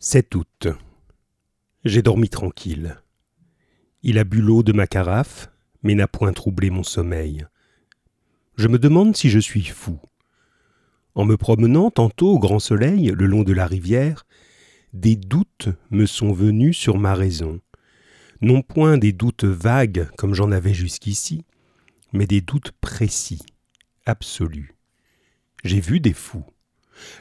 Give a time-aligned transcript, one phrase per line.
[0.00, 0.68] 7 août.
[1.84, 3.02] J'ai dormi tranquille.
[4.04, 5.50] Il a bu l'eau de ma carafe,
[5.82, 7.48] mais n'a point troublé mon sommeil.
[8.56, 9.98] Je me demande si je suis fou.
[11.16, 14.24] En me promenant tantôt au grand soleil le long de la rivière,
[14.92, 17.60] des doutes me sont venus sur ma raison.
[18.40, 21.44] Non point des doutes vagues comme j'en avais jusqu'ici,
[22.12, 23.42] mais des doutes précis,
[24.06, 24.76] absolus.
[25.64, 26.46] J'ai vu des fous.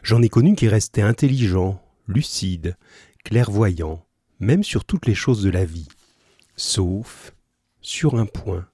[0.04, 2.78] J'en ai connu qui restaient intelligents, lucide,
[3.24, 4.05] clairvoyant,
[4.39, 5.88] même sur toutes les choses de la vie,
[6.56, 7.33] sauf
[7.82, 8.68] sur un point.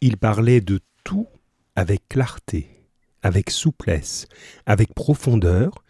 [0.00, 1.28] Il parlait de tout
[1.76, 2.68] avec clarté,
[3.22, 4.26] avec souplesse,
[4.66, 5.84] avec profondeur,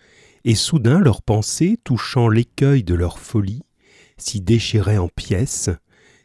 [0.45, 3.63] et soudain leurs pensées, touchant l'écueil de leur folie,
[4.17, 5.71] s'y déchiraient en pièces,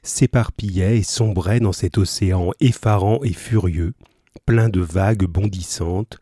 [0.01, 3.93] s'éparpillaient et sombraient dans cet océan effarant et furieux,
[4.45, 6.19] plein de vagues bondissantes,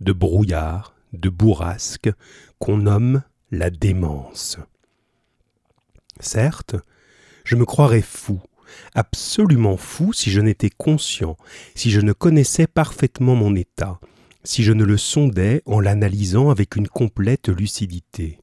[0.00, 2.10] de brouillards, de bourrasques,
[2.58, 3.22] qu'on nomme
[3.54, 4.58] la démence.
[6.20, 6.76] Certes,
[7.44, 8.40] je me croirais fou,
[8.94, 11.36] absolument fou si je n'étais conscient,
[11.74, 14.00] si je ne connaissais parfaitement mon état,
[14.42, 18.38] si je ne le sondais en l'analysant avec une complète lucidité.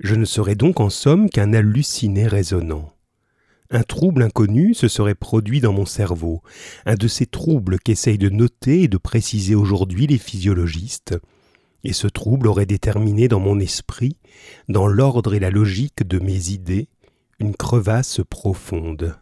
[0.00, 2.92] Je ne serais donc en somme qu'un halluciné raisonnant.
[3.70, 6.42] Un trouble inconnu se serait produit dans mon cerveau,
[6.84, 11.16] un de ces troubles qu'essayent de noter et de préciser aujourd'hui les physiologistes,
[11.84, 14.16] et ce trouble aurait déterminé dans mon esprit,
[14.68, 16.88] dans l'ordre et la logique de mes idées,
[17.38, 19.16] une crevasse profonde.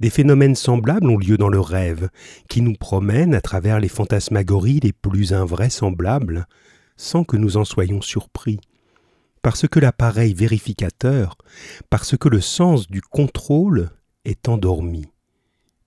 [0.00, 2.08] Des phénomènes semblables ont lieu dans le rêve,
[2.48, 6.46] qui nous promènent à travers les fantasmagories les plus invraisemblables,
[6.96, 8.60] sans que nous en soyons surpris,
[9.42, 11.36] parce que l'appareil vérificateur,
[11.90, 13.90] parce que le sens du contrôle
[14.24, 15.06] est endormi,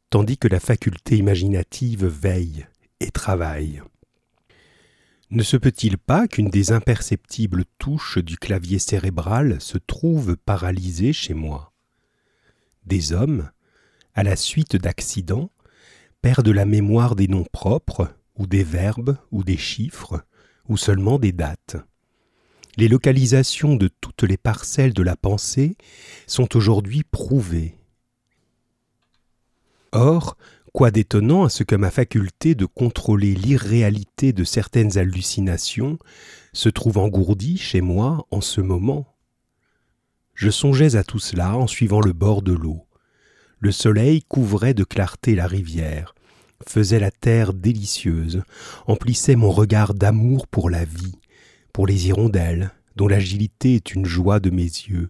[0.09, 2.65] tandis que la faculté imaginative veille
[2.99, 3.81] et travaille.
[5.31, 11.33] Ne se peut-il pas qu'une des imperceptibles touches du clavier cérébral se trouve paralysée chez
[11.33, 11.71] moi?
[12.85, 13.49] Des hommes,
[14.13, 15.49] à la suite d'accidents,
[16.21, 20.21] perdent la mémoire des noms propres, ou des verbes, ou des chiffres,
[20.67, 21.77] ou seulement des dates.
[22.75, 25.77] Les localisations de toutes les parcelles de la pensée
[26.27, 27.77] sont aujourd'hui prouvées.
[29.93, 30.35] Or,
[30.73, 35.99] Quoi d'étonnant à ce que ma faculté de contrôler l'irréalité de certaines hallucinations
[36.53, 39.05] se trouve engourdie chez moi en ce moment.
[40.33, 42.87] Je songeais à tout cela en suivant le bord de l'eau.
[43.59, 46.15] Le soleil couvrait de clarté la rivière,
[46.65, 48.41] faisait la terre délicieuse,
[48.87, 51.19] emplissait mon regard d'amour pour la vie,
[51.73, 55.09] pour les hirondelles, dont l'agilité est une joie de mes yeux,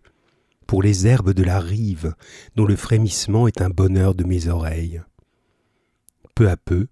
[0.65, 2.15] pour les herbes de la rive,
[2.55, 5.01] dont le frémissement est un bonheur de mes oreilles
[6.33, 6.87] peu à peu,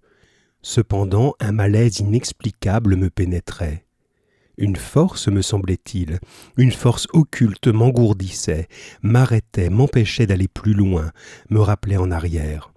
[0.62, 3.86] cependant un malaise inexplicable me pénétrait.
[4.58, 6.20] Une force, me semblait-il,
[6.58, 8.68] une force occulte m'engourdissait,
[9.02, 11.12] m'arrêtait, m'empêchait d'aller plus loin,
[11.50, 12.74] me rappelait en arrière.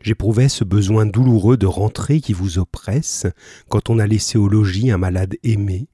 [0.00, 3.26] J'éprouvais ce besoin douloureux de rentrer qui vous oppresse
[3.68, 5.88] quand on a laissé au logis un malade aimé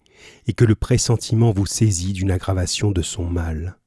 [0.46, 3.78] et que le pressentiment vous saisit d'une aggravation de son mal.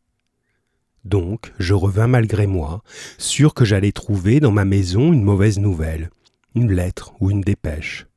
[1.04, 2.84] Donc je revins malgré moi,
[3.18, 6.10] sûr que j'allais trouver dans ma maison une mauvaise nouvelle,
[6.56, 8.08] une lettre ou une dépêche.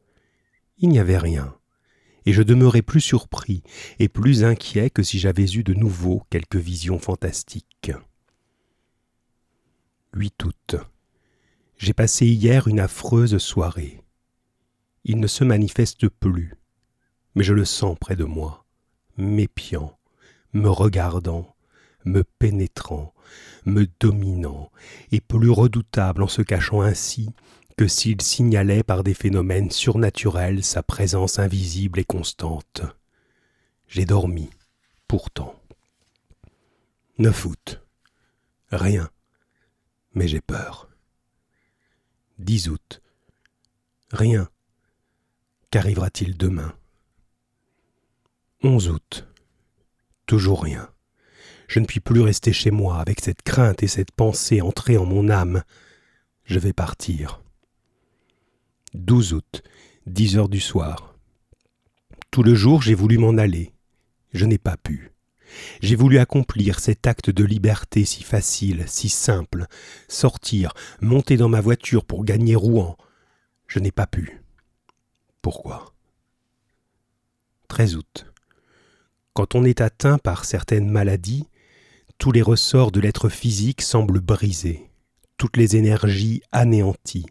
[0.79, 1.57] Il n'y avait rien,
[2.27, 3.63] et je demeurai plus surpris
[3.99, 7.93] et plus inquiet que si j'avais eu de nouveau quelque vision fantastique.
[10.15, 10.77] 8 août.
[11.77, 14.03] J'ai passé hier une affreuse soirée.
[15.05, 16.55] Il ne se manifeste plus,
[17.35, 18.65] mais je le sens près de moi,
[19.17, 19.99] m'épiant,
[20.53, 21.54] me regardant,
[22.05, 23.15] me pénétrant,
[23.65, 24.71] me dominant,
[25.13, 27.31] et plus redoutable en se cachant ainsi
[27.77, 32.83] que s'il signalait par des phénomènes surnaturels sa présence invisible et constante.
[33.89, 34.51] J'ai dormi,
[35.09, 35.61] pourtant.
[37.19, 37.83] 9 août.
[38.71, 39.11] Rien.
[40.15, 40.89] Mais j'ai peur.
[42.39, 43.03] 10 août.
[44.13, 44.49] Rien.
[45.71, 46.77] Qu'arrivera-t-il demain?
[48.63, 49.27] 11 août.
[50.27, 50.94] Toujours rien.
[51.69, 55.07] Je ne puis plus rester chez moi avec cette crainte et cette pensée entrée en
[55.07, 55.63] mon âme.
[56.45, 57.41] Je vais partir.
[58.95, 59.63] 12 août,
[60.07, 61.17] 10 heures du soir.
[62.31, 63.73] Tout le jour j'ai voulu m'en aller.
[64.33, 65.11] Je n'ai pas pu.
[65.81, 69.67] J'ai voulu accomplir cet acte de liberté si facile, si simple,
[70.09, 72.97] sortir, monter dans ma voiture pour gagner Rouen.
[73.67, 74.43] Je n'ai pas pu.
[75.43, 75.95] Pourquoi?
[77.69, 78.27] 13 août.
[79.33, 81.49] Quand on est atteint par certaines maladies,
[82.19, 84.91] tous les ressorts de l'être physique semblent brisés,
[85.37, 87.27] toutes les énergies anéanties,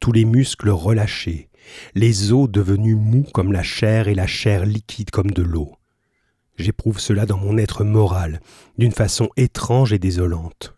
[0.00, 1.48] tous les muscles relâchés,
[1.94, 5.72] les os devenus mous comme la chair et la chair liquide comme de l'eau.
[6.56, 8.40] J'éprouve cela dans mon être moral,
[8.78, 10.74] d'une façon étrange et désolante.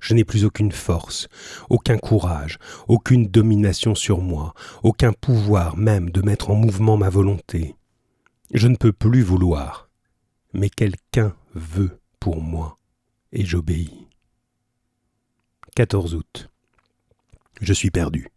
[0.00, 1.28] Je n'ai plus aucune force,
[1.70, 7.74] aucun courage, aucune domination sur moi, aucun pouvoir même de mettre en mouvement ma volonté.
[8.54, 9.90] Je ne peux plus vouloir,
[10.52, 12.78] mais quelqu'un veut pour moi,
[13.32, 14.08] et j'obéis.
[15.74, 16.50] 14 août.
[17.60, 18.28] Je suis perdu.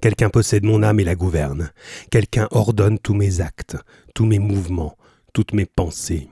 [0.00, 1.72] Quelqu'un possède mon âme et la gouverne.
[2.10, 3.76] Quelqu'un ordonne tous mes actes,
[4.14, 4.96] tous mes mouvements,
[5.32, 6.30] toutes mes pensées.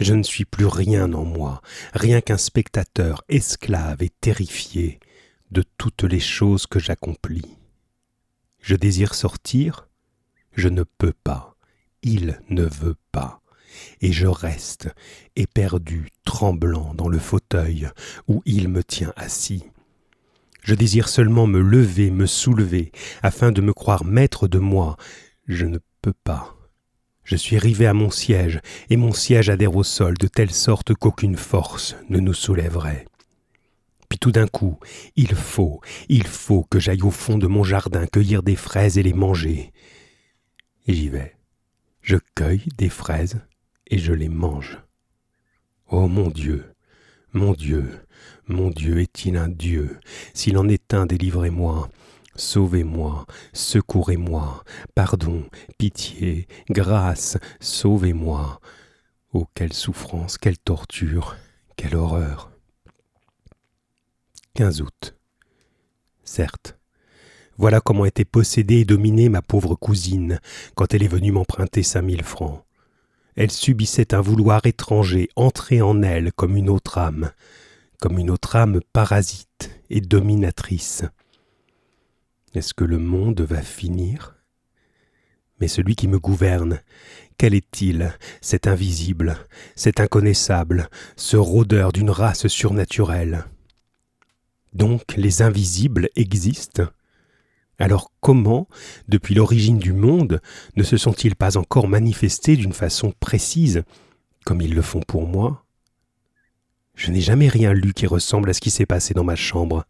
[0.00, 1.60] Je ne suis plus rien en moi,
[1.92, 4.98] rien qu'un spectateur esclave et terrifié
[5.50, 7.56] de toutes les choses que j'accomplis.
[8.60, 9.88] Je désire sortir,
[10.54, 11.56] je ne peux pas,
[12.02, 13.39] il ne veut pas,
[14.00, 14.88] et je reste
[15.36, 17.88] éperdu, tremblant dans le fauteuil
[18.28, 19.64] où il me tient assis.
[20.62, 22.92] Je désire seulement me lever, me soulever,
[23.22, 24.96] afin de me croire maître de moi.
[25.46, 26.56] Je ne peux pas.
[27.24, 28.60] Je suis rivé à mon siège,
[28.90, 33.06] et mon siège adhère au sol de telle sorte qu'aucune force ne nous soulèverait.
[34.08, 34.78] Puis tout d'un coup,
[35.16, 39.02] il faut, il faut que j'aille au fond de mon jardin cueillir des fraises et
[39.02, 39.72] les manger.
[40.88, 41.36] Et j'y vais.
[42.02, 43.40] Je cueille des fraises
[43.90, 44.78] et je les mange.
[45.88, 46.74] Oh mon Dieu,
[47.32, 48.00] mon Dieu,
[48.46, 49.98] mon Dieu, est-il un Dieu?
[50.34, 51.90] S'il en est un, délivrez-moi.
[52.36, 54.64] Sauvez-moi, secourez-moi,
[54.94, 55.44] pardon,
[55.78, 58.60] pitié, grâce, sauvez-moi.
[59.32, 61.36] Oh, quelle souffrance, quelle torture,
[61.76, 62.50] quelle horreur.
[64.54, 65.16] 15 août.
[66.24, 66.78] Certes,
[67.56, 70.40] voilà comment était possédée et dominée ma pauvre cousine
[70.76, 72.64] quand elle est venue m'emprunter cinq mille francs.
[73.36, 77.30] Elle subissait un vouloir étranger entré en elle comme une autre âme,
[78.00, 81.04] comme une autre âme parasite et dominatrice.
[82.54, 84.36] Est-ce que le monde va finir?
[85.60, 86.80] Mais celui qui me gouverne,
[87.38, 89.36] quel est-il, cet invisible,
[89.76, 93.44] cet inconnaissable, ce rôdeur d'une race surnaturelle?
[94.72, 96.84] Donc les invisibles existent?
[97.80, 98.68] Alors comment,
[99.08, 100.40] depuis l'origine du monde,
[100.76, 103.82] ne se sont-ils pas encore manifestés d'une façon précise,
[104.44, 105.64] comme ils le font pour moi?
[106.94, 109.86] Je n'ai jamais rien lu qui ressemble à ce qui s'est passé dans ma chambre.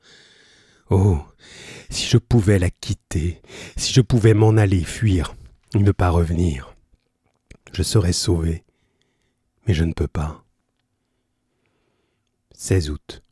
[0.91, 1.19] Oh,
[1.89, 3.43] si je pouvais la quitter,
[3.77, 5.35] si je pouvais m'en aller, fuir,
[5.75, 6.77] ne pas revenir,
[7.73, 8.65] je serais sauvé.
[9.67, 10.45] Mais je ne peux pas.
[12.53, 13.23] 16 août.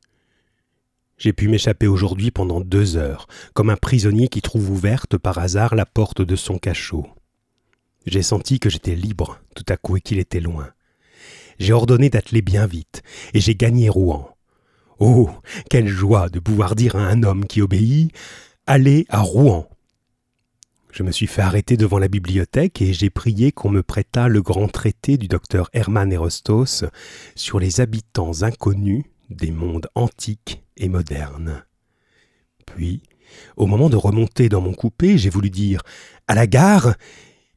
[1.18, 5.74] J'ai pu m'échapper aujourd'hui pendant deux heures, comme un prisonnier qui trouve ouverte par hasard
[5.74, 7.08] la porte de son cachot.
[8.06, 10.70] J'ai senti que j'étais libre tout à coup et qu'il était loin.
[11.58, 13.02] J'ai ordonné d'atteler bien vite,
[13.34, 14.30] et j'ai gagné Rouen.
[15.00, 15.28] Oh.
[15.70, 18.12] Quelle joie de pouvoir dire à un homme qui obéit.
[18.66, 19.68] Allez à Rouen.
[20.92, 24.42] Je me suis fait arrêter devant la bibliothèque et j'ai prié qu'on me prêtât le
[24.42, 26.84] grand traité du docteur Hermann Erostos
[27.34, 31.64] sur les habitants inconnus des mondes antiques et modernes.
[32.66, 33.02] Puis,
[33.56, 35.82] au moment de remonter dans mon coupé, j'ai voulu dire
[36.26, 36.94] À la gare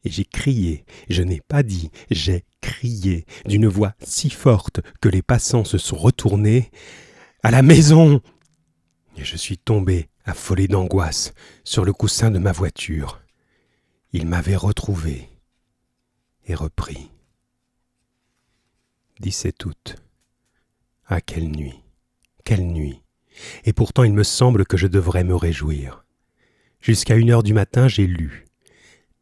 [0.03, 5.21] et j'ai crié, je n'ai pas dit, j'ai crié, d'une voix si forte que les
[5.21, 6.71] passants se sont retournés
[7.43, 8.21] à la maison
[9.17, 11.33] Et je suis tombé, affolé d'angoisse,
[11.63, 13.21] sur le coussin de ma voiture.
[14.13, 15.29] Il m'avait retrouvé
[16.45, 17.11] et repris.
[19.19, 19.95] 17 août.
[21.05, 21.79] Ah, quelle nuit
[22.43, 23.01] Quelle nuit
[23.65, 26.03] Et pourtant il me semble que je devrais me réjouir.
[26.79, 28.45] Jusqu'à une heure du matin, j'ai lu,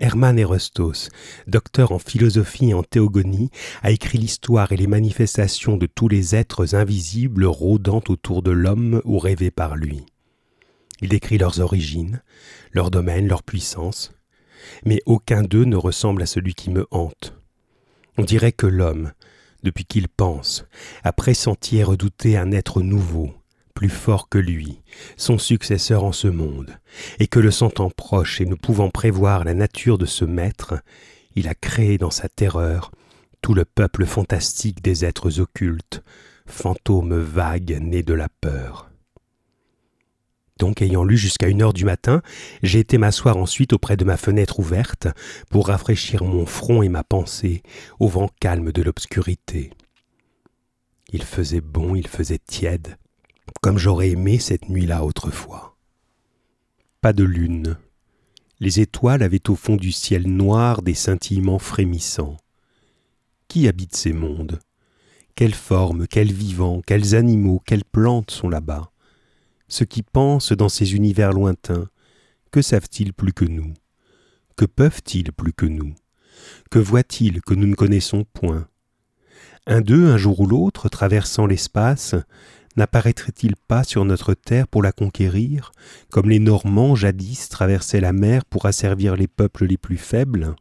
[0.01, 1.09] Hermann Erostos,
[1.47, 3.49] docteur en philosophie et en théogonie,
[3.81, 9.01] a écrit l'histoire et les manifestations de tous les êtres invisibles rôdant autour de l'homme
[9.03, 10.05] ou rêvés par lui.
[11.01, 12.21] Il décrit leurs origines,
[12.71, 14.13] leur domaine, leur puissance,
[14.85, 17.33] mais aucun d'eux ne ressemble à celui qui me hante.
[18.17, 19.11] On dirait que l'homme,
[19.63, 20.65] depuis qu'il pense,
[21.03, 23.33] a pressenti et redouté un être nouveau,
[23.79, 24.81] plus fort que lui,
[25.15, 26.77] son successeur en ce monde,
[27.19, 30.73] et que le sentant proche et ne pouvant prévoir la nature de ce maître,
[31.37, 32.91] il a créé dans sa terreur
[33.41, 36.03] tout le peuple fantastique des êtres occultes,
[36.45, 38.89] fantômes vagues nés de la peur.
[40.57, 42.21] Donc, ayant lu jusqu'à une heure du matin,
[42.61, 45.07] j'ai été m'asseoir ensuite auprès de ma fenêtre ouverte
[45.49, 47.63] pour rafraîchir mon front et ma pensée
[48.01, 49.69] au vent calme de l'obscurité.
[51.13, 52.97] Il faisait bon, il faisait tiède,
[53.61, 55.77] comme j'aurais aimé cette nuit-là autrefois.
[57.01, 57.77] Pas de lune.
[58.59, 62.37] Les étoiles avaient au fond du ciel noir des scintillements frémissants.
[63.47, 64.59] Qui habite ces mondes?
[65.35, 68.91] Quelles formes, quels vivants, quels animaux, quelles plantes sont là-bas?
[69.69, 71.87] Ceux qui pensent dans ces univers lointains,
[72.51, 73.73] que savent-ils plus que nous?
[74.57, 75.95] Que peuvent-ils plus que nous?
[76.69, 78.67] Que voient-ils que nous ne connaissons point?
[79.67, 82.15] Un d'eux, un jour ou l'autre, traversant l'espace,
[82.79, 85.73] n'apparaîtrait-il pas sur notre terre pour la conquérir,
[86.09, 90.55] comme les Normands jadis traversaient la mer pour asservir les peuples les plus faibles?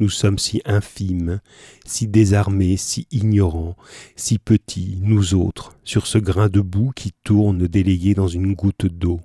[0.00, 1.40] Nous sommes si infimes,
[1.86, 3.76] si désarmés, si ignorants,
[4.16, 8.86] si petits, nous autres, sur ce grain de boue qui tourne délayé dans une goutte
[8.86, 9.20] d'eau.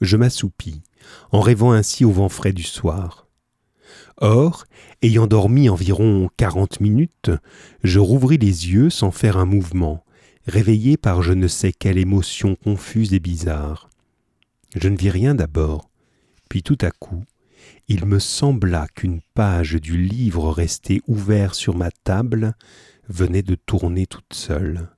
[0.00, 0.80] Je m'assoupis,
[1.32, 3.26] en rêvant ainsi au vent frais du soir.
[4.16, 4.64] Or,
[5.02, 7.30] ayant dormi environ quarante minutes,
[7.84, 10.05] je rouvris les yeux sans faire un mouvement,
[10.46, 13.90] réveillé par je ne sais quelle émotion confuse et bizarre.
[14.74, 15.90] Je ne vis rien d'abord,
[16.48, 17.24] puis tout à coup,
[17.88, 22.54] il me sembla qu'une page du livre resté ouvert sur ma table
[23.08, 24.90] venait de tourner toute seule.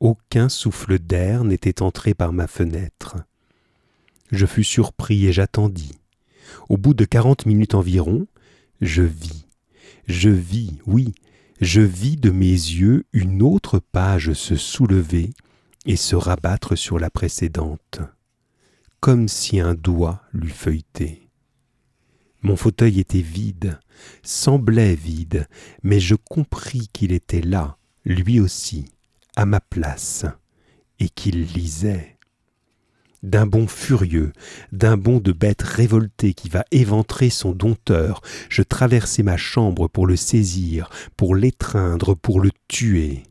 [0.00, 3.16] Aucun souffle d'air n'était entré par ma fenêtre.
[4.32, 5.98] Je fus surpris et j'attendis.
[6.68, 8.26] Au bout de quarante minutes environ,
[8.80, 9.46] je vis,
[10.06, 11.14] je vis, oui,
[11.62, 15.30] je vis de mes yeux une autre page se soulever
[15.86, 18.00] et se rabattre sur la précédente,
[18.98, 21.28] comme si un doigt l'eût feuilleté.
[22.42, 23.78] Mon fauteuil était vide,
[24.24, 25.46] semblait vide,
[25.84, 28.86] mais je compris qu'il était là, lui aussi,
[29.36, 30.26] à ma place,
[30.98, 32.11] et qu'il lisait
[33.22, 34.32] d'un bond furieux,
[34.72, 40.06] d'un bond de bête révoltée qui va éventrer son dompteur, je traversai ma chambre pour
[40.06, 43.22] le saisir, pour l'étreindre, pour le tuer.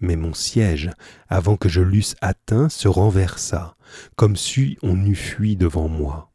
[0.00, 0.90] Mais mon siège,
[1.28, 3.76] avant que je l'eusse atteint, se renversa,
[4.16, 6.33] comme si on eût fui devant moi.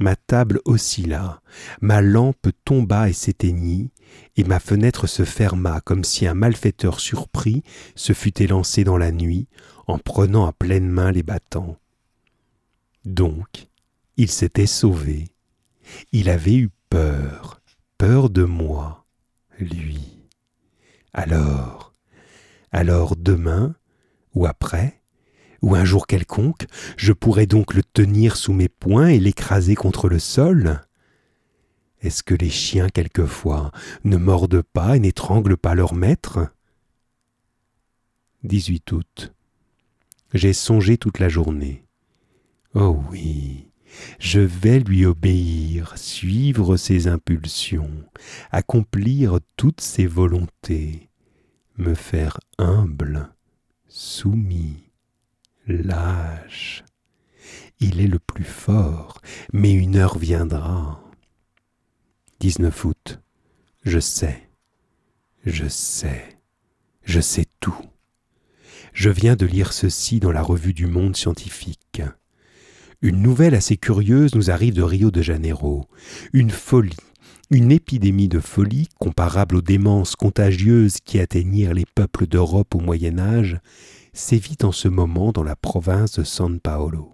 [0.00, 1.42] Ma table oscilla,
[1.82, 3.92] ma lampe tomba et s'éteignit,
[4.36, 7.62] et ma fenêtre se ferma comme si un malfaiteur surpris
[7.94, 9.46] se fût élancé dans la nuit,
[9.86, 11.76] en prenant à pleine main les battants.
[13.04, 13.68] Donc,
[14.16, 15.28] il s'était sauvé.
[16.12, 17.60] Il avait eu peur,
[17.98, 19.04] peur de moi,
[19.58, 20.26] lui.
[21.12, 21.92] Alors,
[22.72, 23.74] alors demain,
[24.34, 24.99] ou après,
[25.62, 30.08] ou un jour quelconque, je pourrais donc le tenir sous mes poings et l'écraser contre
[30.08, 30.80] le sol?
[32.00, 33.72] Est-ce que les chiens quelquefois
[34.04, 36.48] ne mordent pas et n'étranglent pas leur maître?
[38.42, 39.34] 18 août.
[40.32, 41.84] J'ai songé toute la journée.
[42.74, 43.70] Oh oui,
[44.18, 47.90] je vais lui obéir, suivre ses impulsions,
[48.50, 51.10] accomplir toutes ses volontés,
[51.76, 53.34] me faire humble,
[53.88, 54.89] soumis,
[55.76, 56.84] lâche.
[57.80, 59.20] Il est le plus fort,
[59.52, 61.02] mais une heure viendra.
[62.40, 63.20] 19 août.
[63.84, 64.50] Je sais,
[65.46, 66.38] je sais,
[67.02, 67.78] je sais tout.
[68.92, 72.02] Je viens de lire ceci dans la revue du Monde scientifique.
[73.02, 75.86] Une nouvelle assez curieuse nous arrive de Rio de Janeiro.
[76.34, 76.96] Une folie,
[77.50, 83.18] une épidémie de folie comparable aux démences contagieuses qui atteignirent les peuples d'Europe au Moyen
[83.18, 83.58] Âge,
[84.12, 87.12] sévit en ce moment dans la province de San Paolo.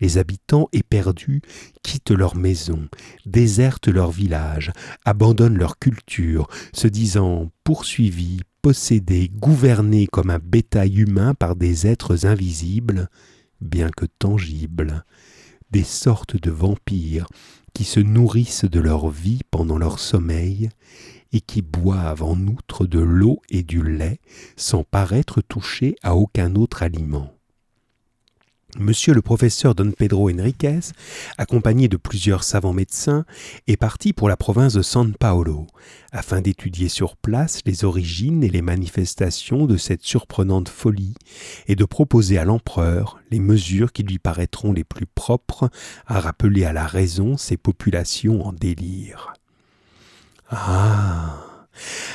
[0.00, 1.42] Les habitants éperdus
[1.82, 2.88] quittent leurs maisons,
[3.26, 4.72] désertent leurs villages,
[5.04, 12.26] abandonnent leur culture, se disant poursuivis, possédé, gouverné comme un bétail humain par des êtres
[12.26, 13.08] invisibles,
[13.60, 15.04] bien que tangibles,
[15.70, 17.26] des sortes de vampires
[17.74, 20.70] qui se nourrissent de leur vie pendant leur sommeil
[21.32, 24.20] et qui boivent en outre de l'eau et du lait
[24.56, 27.32] sans paraître touchés à aucun autre aliment.
[28.78, 30.80] Monsieur le professeur Don Pedro Enriquez,
[31.38, 33.24] accompagné de plusieurs savants médecins,
[33.66, 35.66] est parti pour la province de San Paolo,
[36.12, 41.14] afin d'étudier sur place les origines et les manifestations de cette surprenante folie,
[41.66, 45.70] et de proposer à l'empereur les mesures qui lui paraîtront les plus propres
[46.06, 49.32] à rappeler à la raison ces populations en délire.
[50.50, 51.38] Ah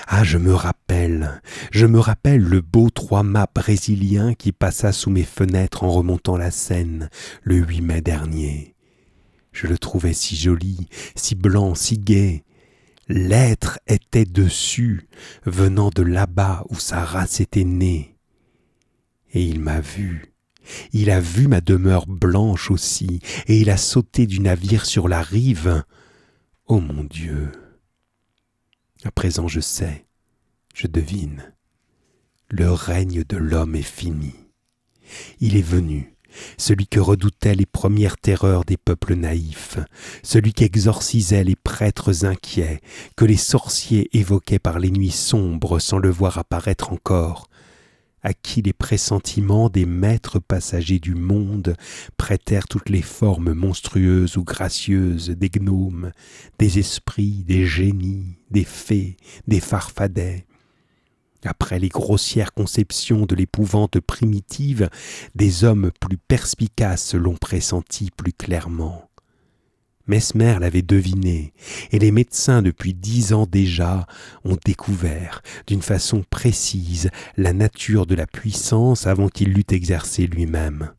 [0.07, 5.23] ah, je me rappelle, je me rappelle le beau trois-mâts brésilien qui passa sous mes
[5.23, 7.09] fenêtres en remontant la Seine
[7.41, 8.75] le 8 mai dernier.
[9.51, 12.43] Je le trouvais si joli, si blanc, si gai.
[13.07, 15.07] L'être était dessus,
[15.45, 18.17] venant de là-bas où sa race était née.
[19.33, 20.33] Et il m'a vu.
[20.91, 25.21] Il a vu ma demeure blanche aussi, et il a sauté du navire sur la
[25.21, 25.83] rive.
[26.67, 27.51] Oh mon Dieu.
[29.05, 30.05] À présent je sais,
[30.73, 31.53] je devine.
[32.49, 34.33] Le règne de l'homme est fini.
[35.41, 36.15] Il est venu,
[36.57, 39.77] celui que redoutaient les premières terreurs des peuples naïfs,
[40.23, 42.79] celui qu'exorcisaient les prêtres inquiets,
[43.17, 47.49] que les sorciers évoquaient par les nuits sombres sans le voir apparaître encore.
[48.23, 51.75] À qui les pressentiments des maîtres passagers du monde
[52.17, 56.11] prêtèrent toutes les formes monstrueuses ou gracieuses des gnomes,
[56.57, 60.45] des esprits, des génies, des fées, des farfadets.
[61.45, 64.89] Après les grossières conceptions de l'épouvante primitive,
[65.35, 69.09] des hommes plus perspicaces l'ont pressenti plus clairement.
[70.05, 71.53] Mesmer l'avait deviné,
[71.91, 74.05] et les médecins depuis dix ans déjà
[74.43, 80.91] ont découvert d'une façon précise la nature de la puissance avant qu'il l'eût exercée lui-même.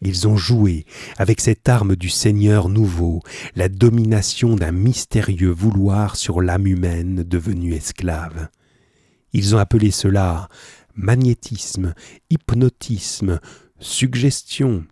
[0.00, 0.84] Ils ont joué
[1.16, 3.20] avec cette arme du Seigneur nouveau,
[3.56, 8.48] la domination d'un mystérieux vouloir sur l'âme humaine devenue esclave.
[9.32, 10.48] Ils ont appelé cela
[10.94, 11.94] magnétisme,
[12.30, 13.40] hypnotisme,
[13.80, 14.84] suggestion,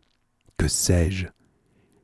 [0.57, 1.27] que sais-je?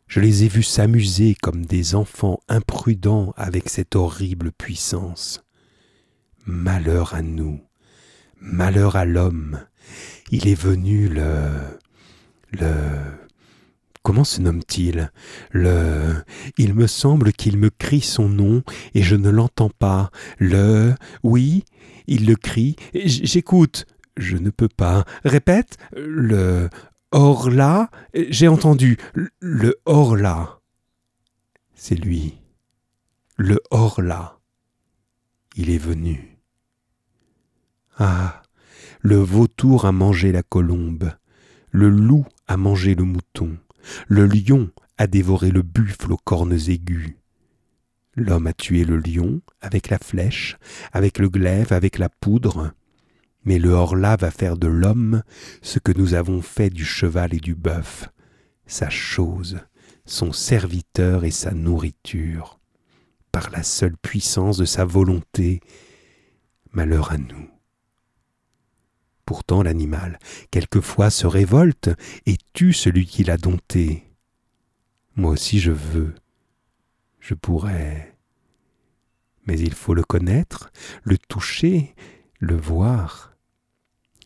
[0.09, 5.45] Je les ai vus s'amuser comme des enfants imprudents avec cette horrible puissance.
[6.47, 7.61] Malheur à nous,
[8.41, 9.61] malheur à l'homme.
[10.31, 11.51] Il est venu le...
[12.53, 12.73] le...
[14.03, 15.13] Comment se nomme-t-il?
[15.51, 16.15] Le...
[16.57, 18.63] Il me semble qu'il me crie son nom
[18.95, 20.11] et je ne l'entends pas.
[20.39, 20.95] Le...
[21.23, 21.65] Oui,
[22.07, 22.77] il le crie.
[22.95, 23.85] J'écoute.
[24.17, 25.05] Je ne peux pas.
[25.25, 25.77] Répète.
[25.95, 26.71] Le...
[27.11, 28.99] Or là, j'ai entendu
[29.41, 30.61] le or là.
[31.75, 32.39] C'est lui.
[33.37, 34.39] Le or là.
[35.57, 36.39] Il est venu.
[37.97, 38.43] Ah,
[39.01, 41.13] le vautour a mangé la colombe,
[41.71, 43.57] le loup a mangé le mouton,
[44.07, 47.15] le lion a dévoré le buffle aux cornes aiguës.
[48.15, 50.59] L'homme a tué le lion avec la flèche,
[50.93, 52.73] avec le glaive, avec la poudre.
[53.49, 55.23] Mais le Horla va faire de l'homme
[55.63, 58.11] ce que nous avons fait du cheval et du bœuf,
[58.67, 59.61] sa chose,
[60.05, 62.61] son serviteur et sa nourriture,
[63.33, 65.61] par la seule puissance de sa volonté.
[66.73, 67.49] Malheur à nous.
[69.25, 70.19] Pourtant l'animal,
[70.51, 71.89] quelquefois, se révolte
[72.27, 74.13] et tue celui qui l'a dompté.
[75.17, 76.15] Moi aussi je veux,
[77.19, 78.15] je pourrais.
[79.47, 80.71] Mais il faut le connaître,
[81.03, 81.95] le toucher,
[82.41, 83.38] le voir.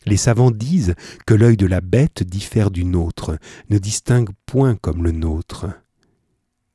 [0.05, 3.37] Les savants disent que l'œil de la bête diffère du nôtre,
[3.69, 5.67] ne distingue point comme le nôtre.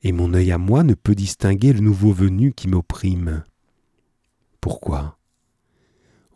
[0.03, 3.45] Et mon œil à moi ne peut distinguer le nouveau venu qui m'opprime.
[4.61, 5.19] Pourquoi?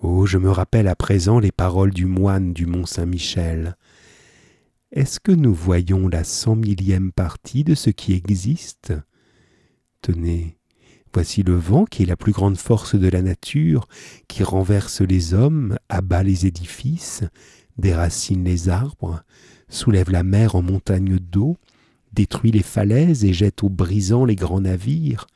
[0.01, 3.77] Oh, je me rappelle à présent les paroles du moine du mont Saint-Michel.
[4.91, 8.93] Est-ce que nous voyons la cent millième partie de ce qui existe?
[10.03, 10.59] Tenez,
[11.15, 13.87] Voici le vent qui est la plus grande force de la nature,
[14.29, 17.23] qui renverse les hommes, abat les édifices,
[17.77, 19.23] déracine les arbres,
[19.69, 21.59] soulève la mer en montagne d'eau,
[22.15, 25.27] détruit les falaises et jette au brisant les grands navires.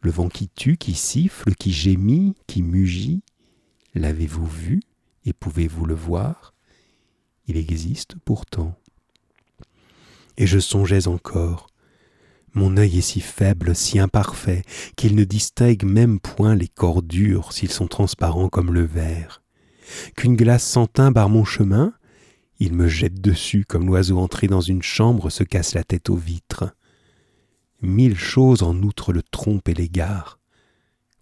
[0.00, 3.22] Le vent qui tue, qui siffle, qui gémit, qui mugit,
[3.94, 4.80] l'avez-vous vu
[5.24, 6.54] et pouvez-vous le voir?
[7.46, 8.76] Il existe pourtant.
[10.36, 11.68] Et je songeais encore,
[12.58, 14.62] mon œil est si faible, si imparfait,
[14.96, 19.42] qu'il ne distingue même point les corps durs s'ils sont transparents comme le verre.
[20.16, 21.94] Qu'une glace sans barre mon chemin,
[22.58, 26.16] il me jette dessus comme l'oiseau entré dans une chambre se casse la tête aux
[26.16, 26.74] vitres.
[27.80, 30.40] Mille choses en outre le trompent et l'égare.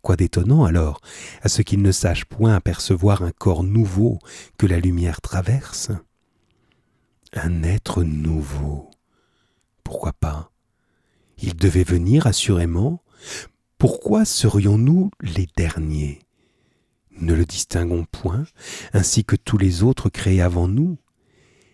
[0.01, 1.01] Quoi d'étonnant alors
[1.43, 4.19] à ce qu'il ne sache point apercevoir un corps nouveau
[4.57, 5.91] que la lumière traverse?
[7.35, 8.91] Un être nouveau.
[9.85, 10.51] Pourquoi pas?
[11.41, 13.03] Il devait venir assurément.
[13.79, 16.21] Pourquoi serions-nous les derniers?
[17.19, 18.45] Ne le distinguons point,
[18.93, 20.99] ainsi que tous les autres créés avant nous.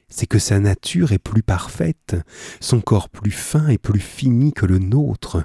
[0.08, 2.16] C'est que sa nature est plus parfaite,
[2.60, 5.44] son corps plus fin et plus fini que le nôtre,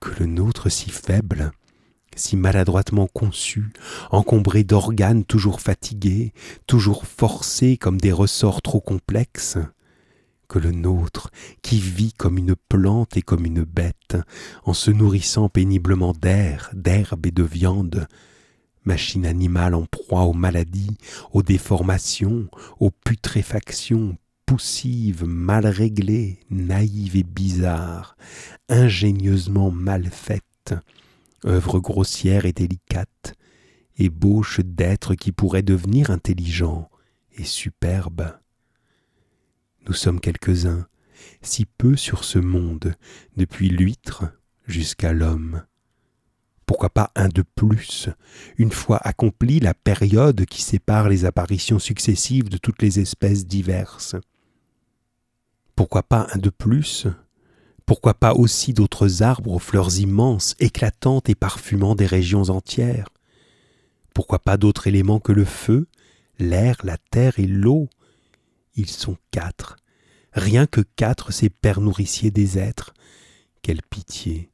[0.00, 1.52] que le nôtre si faible,
[2.16, 3.72] si maladroitement conçu,
[4.10, 6.32] encombré d'organes toujours fatigués,
[6.66, 9.58] toujours forcés comme des ressorts trop complexes
[10.50, 11.30] que le nôtre,
[11.62, 14.16] qui vit comme une plante et comme une bête,
[14.64, 18.08] en se nourrissant péniblement d'air, d'herbe et de viande,
[18.84, 20.96] machine animale en proie aux maladies,
[21.32, 22.48] aux déformations,
[22.80, 28.16] aux putréfactions, poussive, mal réglée, naïve et bizarre,
[28.68, 30.74] ingénieusement mal faite,
[31.46, 33.34] œuvre grossière et délicate,
[33.98, 36.90] ébauche d'êtres qui pourraient devenir intelligents
[37.36, 38.39] et superbes.
[39.86, 40.86] Nous sommes quelques-uns,
[41.42, 42.94] si peu sur ce monde,
[43.36, 44.24] depuis l'huître
[44.66, 45.62] jusqu'à l'homme.
[46.66, 48.08] Pourquoi pas un de plus,
[48.56, 54.14] une fois accomplie la période qui sépare les apparitions successives de toutes les espèces diverses?
[55.74, 57.08] Pourquoi pas un de plus
[57.86, 63.08] Pourquoi pas aussi d'autres arbres aux fleurs immenses, éclatantes et parfumant des régions entières?
[64.14, 65.88] Pourquoi pas d'autres éléments que le feu,
[66.38, 67.88] l'air, la terre et l'eau?
[68.80, 69.76] Ils sont quatre,
[70.32, 72.94] rien que quatre, ces pères nourriciers des êtres.
[73.60, 74.50] Quelle pitié.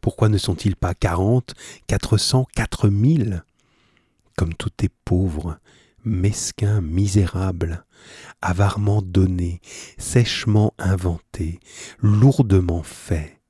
[0.00, 1.54] Pourquoi ne sont-ils pas quarante,
[1.86, 3.44] quatre cents, quatre mille?
[4.36, 5.60] Comme tout est pauvre,
[6.04, 7.84] mesquin, misérable,
[8.42, 9.60] avarement donné,
[9.98, 11.60] sèchement inventé,
[12.00, 13.40] lourdement fait.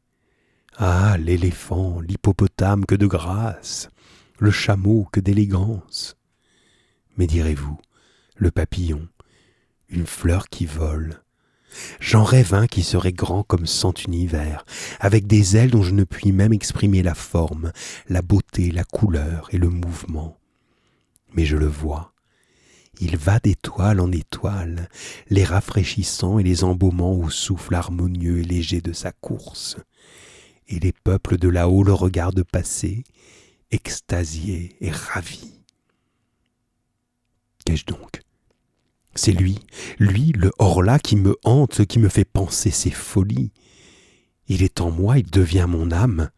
[0.76, 3.88] Ah, l'éléphant, l'hippopotame, que de grâce,
[4.38, 6.14] le chameau, que d'élégance.
[7.16, 7.78] Mais direz-vous,
[8.36, 9.08] le papillon,
[9.88, 11.22] une fleur qui vole.
[12.00, 14.64] J'en rêve un qui serait grand comme cent univers,
[15.00, 17.72] avec des ailes dont je ne puis même exprimer la forme,
[18.08, 20.38] la beauté, la couleur et le mouvement.
[21.34, 22.14] Mais je le vois,
[23.00, 24.88] il va d'étoile en étoile,
[25.28, 29.76] les rafraîchissant et les embaumant au souffle harmonieux et léger de sa course.
[30.66, 33.04] Et les peuples de là-haut le regardent passer,
[33.70, 35.54] extasiés et ravis.
[37.64, 38.20] Qu'ai-je donc?
[39.14, 39.58] C'est lui,
[39.98, 43.50] lui, le hors-là, qui me hante, qui me fait penser ses folies.
[44.46, 46.30] Il est en moi, il devient mon âme.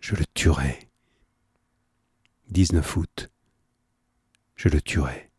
[0.00, 0.88] Je le tuerai.
[2.50, 3.30] 19 août.
[4.56, 5.30] Je le tuerai.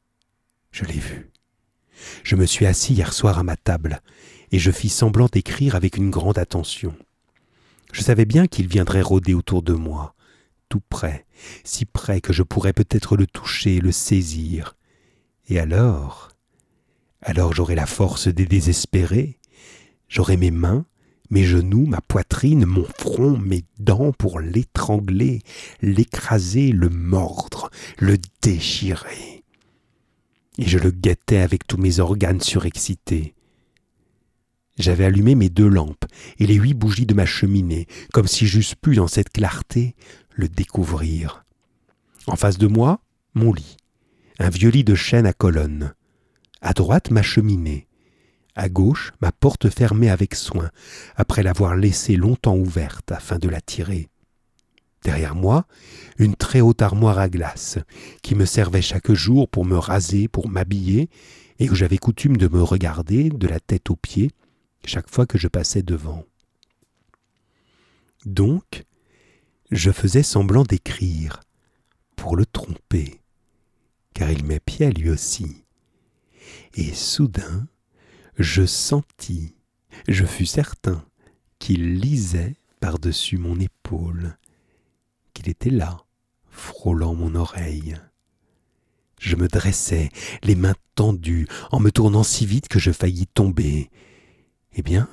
[0.71, 1.31] Je l'ai vu.
[2.23, 4.01] Je me suis assis hier soir à ma table,
[4.51, 6.95] et je fis semblant d'écrire avec une grande attention.
[7.91, 10.15] Je savais bien qu'il viendrait rôder autour de moi,
[10.69, 11.25] tout près,
[11.63, 14.75] si près que je pourrais peut-être le toucher, le saisir.
[15.51, 16.29] Et alors?
[17.21, 19.37] Alors j'aurai la force des désespérés,
[20.07, 20.85] j'aurai mes mains,
[21.29, 25.41] mes genoux, ma poitrine, mon front, mes dents pour l'étrangler,
[25.81, 29.43] l'écraser, le mordre, le déchirer
[30.57, 33.35] et je le guettais avec tous mes organes surexcités.
[34.79, 36.05] J'avais allumé mes deux lampes
[36.39, 39.95] et les huit bougies de ma cheminée, comme si j'eusse pu, dans cette clarté,
[40.31, 41.43] le découvrir.
[42.27, 43.01] En face de moi,
[43.33, 43.75] mon lit,
[44.41, 45.93] un vieux lit de chêne à colonnes.
[46.61, 47.87] À droite, ma cheminée.
[48.55, 50.71] À gauche, ma porte fermée avec soin,
[51.15, 54.09] après l'avoir laissée longtemps ouverte afin de la tirer.
[55.03, 55.65] Derrière moi,
[56.17, 57.77] une très haute armoire à glace,
[58.23, 61.09] qui me servait chaque jour pour me raser, pour m'habiller,
[61.59, 64.31] et où j'avais coutume de me regarder de la tête aux pieds
[64.85, 66.25] chaque fois que je passais devant.
[68.25, 68.85] Donc,
[69.69, 71.41] je faisais semblant d'écrire,
[72.15, 73.20] pour le tromper,
[74.13, 75.63] car il m'épiait lui aussi.
[76.75, 77.67] Et soudain,
[78.37, 79.55] je sentis,
[80.07, 81.03] je fus certain,
[81.59, 84.37] qu'il lisait par-dessus mon épaule
[85.33, 86.05] qu'il était là,
[86.49, 87.95] frôlant mon oreille.
[89.19, 90.09] Je me dressai,
[90.43, 93.89] les mains tendues, en me tournant si vite que je faillis tomber.
[94.73, 95.07] Eh bien,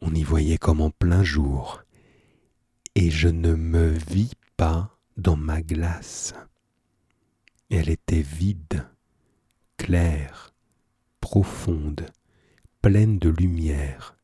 [0.00, 1.82] on y voyait comme en plein jour,
[2.94, 6.34] et je ne me vis pas dans ma glace.
[7.70, 8.86] Elle était vide,
[9.76, 10.54] claire,
[11.20, 12.06] profonde,
[12.82, 14.16] pleine de lumière.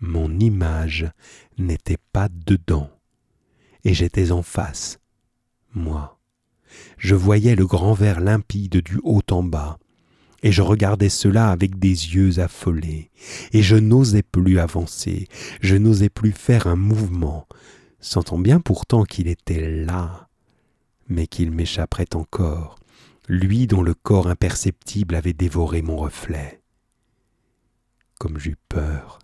[0.00, 1.10] Mon image
[1.58, 2.90] n'était pas dedans.
[3.84, 5.00] Et j'étais en face,
[5.74, 6.20] moi.
[6.98, 9.78] Je voyais le grand verre limpide du haut en bas,
[10.42, 13.10] et je regardais cela avec des yeux affolés,
[13.52, 15.26] et je n'osais plus avancer,
[15.60, 17.46] je n'osais plus faire un mouvement,
[18.00, 20.27] sentant bien pourtant qu'il était là,
[21.08, 22.78] mais qu'il m'échapperait encore,
[23.28, 26.62] lui dont le corps imperceptible avait dévoré mon reflet.
[28.18, 29.18] Comme j'eus peur,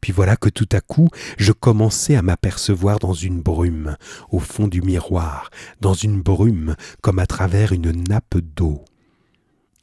[0.00, 3.96] puis voilà que tout à coup, je commençais à m'apercevoir dans une brume,
[4.30, 8.84] au fond du miroir, dans une brume comme à travers une nappe d'eau.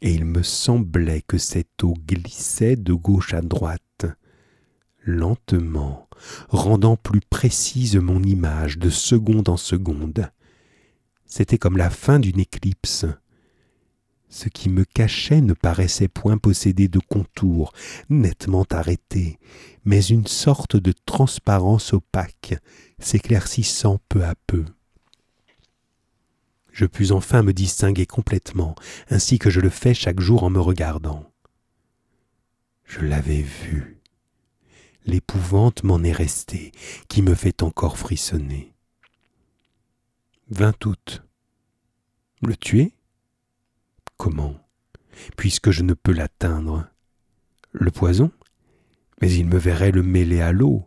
[0.02, 4.06] Et il me semblait que cette eau glissait de gauche à droite,
[5.04, 6.08] lentement,
[6.50, 10.30] rendant plus précise mon image de seconde en seconde.
[11.36, 13.08] C'était comme la fin d'une éclipse.
[14.30, 17.74] Ce qui me cachait ne paraissait point posséder de contours
[18.08, 19.40] nettement arrêtés,
[19.84, 22.54] mais une sorte de transparence opaque,
[23.00, 24.64] s'éclaircissant peu à peu.
[26.72, 28.76] Je pus enfin me distinguer complètement,
[29.10, 31.34] ainsi que je le fais chaque jour en me regardant.
[32.86, 34.04] Je l'avais vu.
[35.08, 36.72] L'épouvante m'en est restée,
[37.08, 38.73] qui me fait encore frissonner.
[40.50, 41.24] 20 août.
[42.42, 42.94] Le tuer?
[44.18, 44.56] Comment?
[45.38, 46.88] Puisque je ne peux l'atteindre.
[47.72, 48.32] Le poison?
[49.22, 50.84] Mais il me verrait le mêler à l'eau.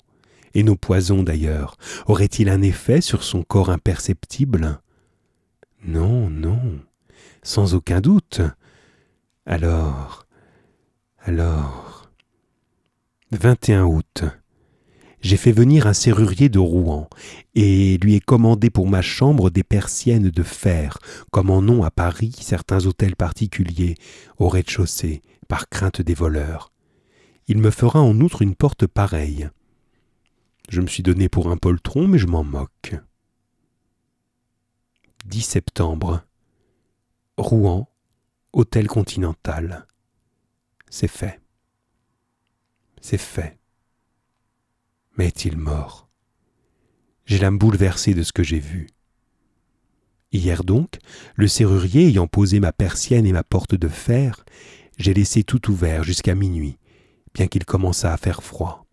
[0.55, 4.81] Et nos poisons, d'ailleurs, auraient-ils un effet sur son corps imperceptible?
[5.85, 6.81] Non, non,
[7.43, 8.41] sans aucun doute.
[9.45, 10.27] Alors,
[11.19, 12.11] alors.
[13.33, 14.25] 21 août.
[15.27, 17.09] J'ai fait venir un serrurier de Rouen,
[17.57, 20.99] et lui ai commandé pour ma chambre des persiennes de fer,
[21.33, 23.97] comme en ont à Paris certains hôtels particuliers,
[24.39, 26.71] au rez-de-chaussée, par crainte des voleurs.
[27.49, 29.49] Il me fera en outre une porte pareille.
[30.69, 32.95] Je me suis donné pour un poltron, mais je m'en moque.
[35.25, 36.23] 10 septembre.
[37.37, 37.89] Rouen,
[38.53, 39.89] Hôtel Continental.
[40.89, 41.41] C'est fait.
[43.01, 43.59] C'est fait.
[45.17, 46.09] Mais est-il mort?
[47.25, 48.89] J'ai l'âme bouleversée de ce que j'ai vu.
[50.33, 50.99] Hier donc,
[51.35, 54.45] le serrurier ayant posé ma persienne et ma porte de fer,
[54.99, 56.79] j'ai laissé tout ouvert jusqu'à minuit,
[57.35, 58.87] bien qu'il commençât à faire froid.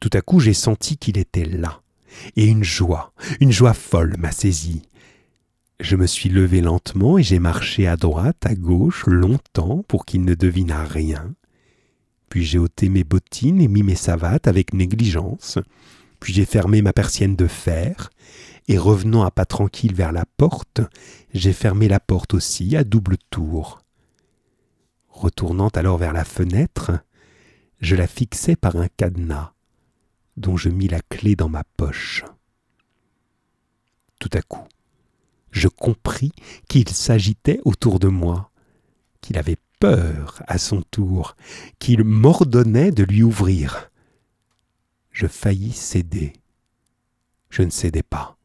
[0.00, 1.82] Tout à coup j'ai senti qu'il était là,
[2.36, 4.82] et une joie, une joie folle m'a saisi.
[5.80, 10.24] Je me suis levé lentement et j'ai marché à droite, à gauche, longtemps pour qu'il
[10.24, 11.34] ne devinât rien.
[12.34, 15.60] Puis j'ai ôté mes bottines et mis mes savates avec négligence.
[16.18, 18.10] Puis j'ai fermé ma persienne de fer,
[18.66, 20.80] et revenant à pas tranquille vers la porte,
[21.32, 23.82] j'ai fermé la porte aussi à double tour.
[25.10, 26.90] Retournant alors vers la fenêtre,
[27.80, 29.52] je la fixai par un cadenas,
[30.36, 32.24] dont je mis la clé dans ma poche.
[34.18, 34.66] Tout à coup,
[35.52, 36.32] je compris
[36.68, 38.50] qu'il s'agitait autour de moi,
[39.20, 41.36] qu'il avait peur à son tour,
[41.78, 43.90] qu'il m'ordonnait de lui ouvrir.
[45.10, 46.32] Je faillis céder.
[47.50, 48.36] Je ne cédais pas,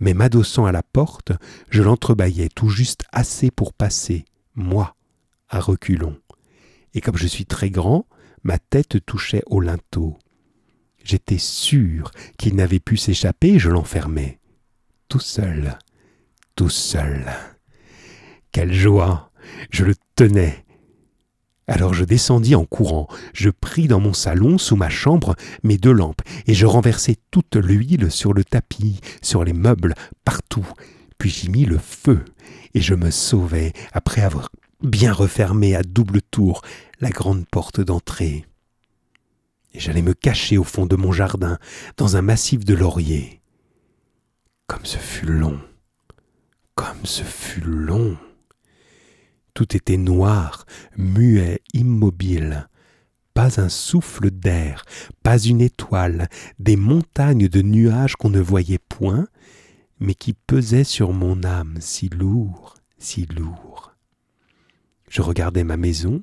[0.00, 1.32] mais m'adossant à la porte,
[1.70, 4.94] je l'entrebâillais tout juste assez pour passer, moi,
[5.48, 6.18] à reculons.
[6.94, 8.06] Et comme je suis très grand,
[8.42, 10.18] ma tête touchait au linteau.
[11.02, 14.38] J'étais sûr qu'il n'avait pu s'échapper je l'enfermais.
[15.08, 15.78] Tout seul,
[16.54, 17.24] tout seul.
[18.52, 19.27] Quelle joie
[19.70, 20.64] Je le tenais.
[21.68, 25.92] Alors je descendis en courant, je pris dans mon salon, sous ma chambre, mes deux
[25.92, 30.66] lampes, et je renversai toute l'huile sur le tapis, sur les meubles, partout.
[31.18, 32.24] Puis j'y mis le feu,
[32.72, 34.48] et je me sauvai après avoir
[34.82, 36.62] bien refermé à double tour
[37.00, 38.46] la grande porte d'entrée.
[39.74, 41.58] Et j'allais me cacher au fond de mon jardin,
[41.98, 43.42] dans un massif de lauriers.
[44.66, 45.58] Comme ce fut long,
[46.74, 48.16] comme ce fut long.
[49.58, 50.66] Tout était noir,
[50.96, 52.68] muet, immobile.
[53.34, 54.84] Pas un souffle d'air,
[55.24, 56.28] pas une étoile,
[56.60, 59.26] des montagnes de nuages qu'on ne voyait point,
[59.98, 63.96] mais qui pesaient sur mon âme si lourd, si lourd.
[65.10, 66.22] Je regardais ma maison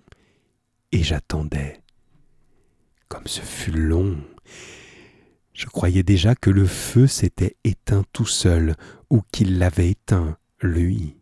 [0.93, 1.81] et j'attendais.
[3.09, 4.15] Comme ce fut long.
[5.51, 8.77] Je croyais déjà que le feu s'était éteint tout seul,
[9.09, 11.17] ou qu'il l'avait éteint, lui.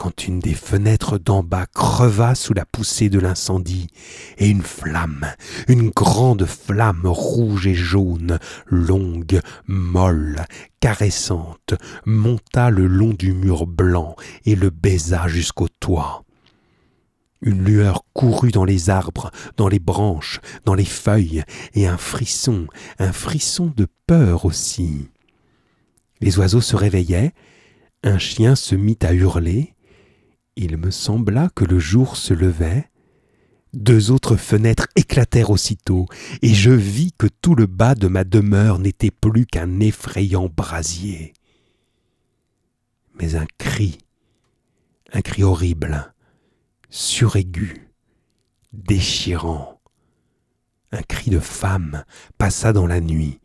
[0.00, 3.88] Quand une des fenêtres d'en bas creva sous la poussée de l'incendie,
[4.38, 5.26] et une flamme,
[5.68, 10.46] une grande flamme rouge et jaune, longue, molle,
[10.80, 11.74] caressante,
[12.06, 16.24] monta le long du mur blanc et le baisa jusqu'au toit.
[17.42, 22.68] Une lueur courut dans les arbres, dans les branches, dans les feuilles, et un frisson,
[22.98, 25.10] un frisson de peur aussi.
[26.22, 27.34] Les oiseaux se réveillaient,
[28.02, 29.74] un chien se mit à hurler,
[30.60, 32.90] il me sembla que le jour se levait,
[33.72, 36.06] deux autres fenêtres éclatèrent aussitôt,
[36.42, 41.32] et je vis que tout le bas de ma demeure n'était plus qu'un effrayant brasier.
[43.14, 43.96] Mais un cri,
[45.14, 46.12] un cri horrible,
[46.90, 47.88] suraigu,
[48.74, 49.80] déchirant.
[50.92, 52.04] Un cri de femme
[52.36, 53.40] passa dans la nuit,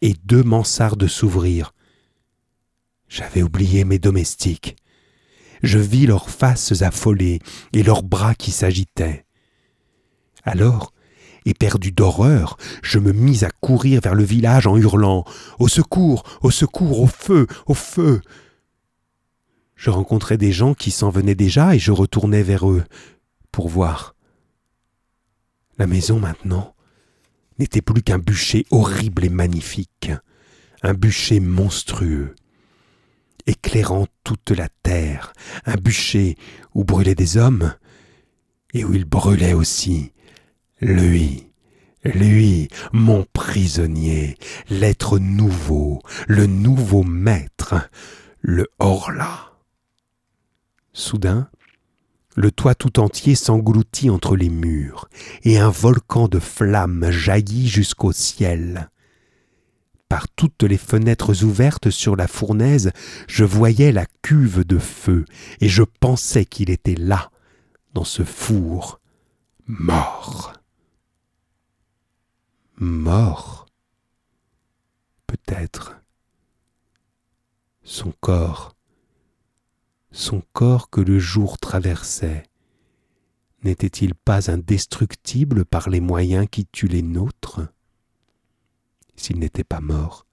[0.00, 1.72] et deux mansardes s'ouvrirent.
[3.08, 4.76] J'avais oublié mes domestiques.
[5.62, 7.40] Je vis leurs faces affolées
[7.72, 9.24] et leurs bras qui s'agitaient.
[10.44, 10.92] Alors,
[11.44, 15.24] éperdu d'horreur, je me mis à courir vers le village en hurlant
[15.58, 18.20] Au secours, au secours, au feu, au feu.
[19.74, 22.84] Je rencontrais des gens qui s'en venaient déjà et je retournais vers eux
[23.52, 24.14] pour voir.
[25.78, 26.74] La maison maintenant
[27.58, 30.10] n'était plus qu'un bûcher horrible et magnifique,
[30.82, 32.34] un bûcher monstrueux,
[33.48, 35.32] éclairant toute la terre,
[35.64, 36.36] un bûcher
[36.74, 37.74] où brûlaient des hommes
[38.74, 40.12] et où il brûlait aussi
[40.80, 41.46] lui.
[42.04, 44.36] Lui, mon prisonnier,
[44.70, 47.74] l'être nouveau, le nouveau maître,
[48.40, 49.52] le Horla.
[50.92, 51.50] Soudain,
[52.36, 55.08] le toit tout entier s'engloutit entre les murs,
[55.42, 58.90] et un volcan de flammes jaillit jusqu'au ciel.
[60.08, 62.92] Par toutes les fenêtres ouvertes sur la fournaise,
[63.26, 65.26] je voyais la cuve de feu,
[65.60, 67.30] et je pensais qu'il était là,
[67.92, 69.00] dans ce four,
[69.66, 70.54] mort.
[72.76, 73.66] mort.
[75.26, 75.96] Peut-être.
[77.82, 78.74] Son corps,
[80.10, 82.44] son corps que le jour traversait,
[83.62, 87.60] n'était-il pas indestructible par les moyens qui tuent les nôtres?
[89.18, 90.26] S'il n'était pas mort,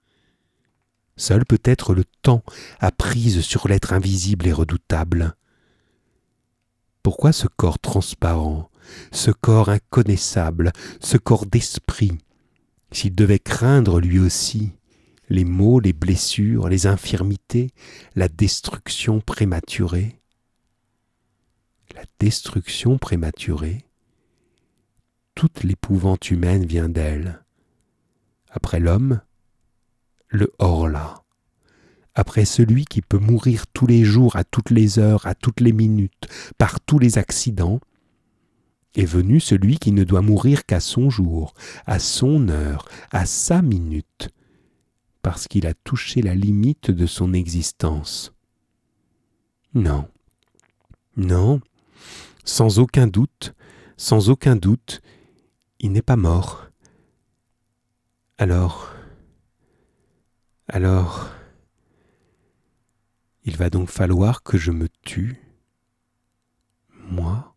[1.16, 2.44] seul peut-être le temps
[2.78, 5.34] a prise sur l'être invisible et redoutable.
[7.02, 8.70] Pourquoi ce corps transparent,
[9.10, 12.12] ce corps inconnaissable, ce corps d'esprit,
[12.92, 14.72] s'il devait craindre lui aussi
[15.28, 17.72] les maux, les blessures, les infirmités,
[18.14, 20.20] la destruction prématurée?
[21.96, 23.84] La destruction prématurée,
[25.34, 27.45] toute l'épouvante humaine vient d'elle.
[28.56, 29.20] Après l'homme,
[30.28, 31.22] le hors-là.
[32.14, 35.72] Après celui qui peut mourir tous les jours, à toutes les heures, à toutes les
[35.72, 37.80] minutes, par tous les accidents,
[38.94, 41.52] est venu celui qui ne doit mourir qu'à son jour,
[41.84, 44.30] à son heure, à sa minute,
[45.20, 48.32] parce qu'il a touché la limite de son existence.
[49.74, 50.08] Non,
[51.18, 51.60] non,
[52.46, 53.52] sans aucun doute,
[53.98, 55.02] sans aucun doute,
[55.78, 56.65] il n'est pas mort.
[58.38, 58.92] Alors,
[60.68, 61.30] alors,
[63.44, 65.40] il va donc falloir que je me tue,
[66.92, 67.55] moi